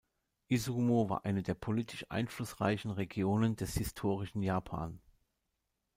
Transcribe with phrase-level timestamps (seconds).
[0.49, 4.99] Izumo war eine der politisch einflussreichen Regionen des historischen Japan.